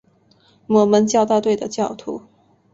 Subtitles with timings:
[0.65, 2.23] 摩门教大队的信徒。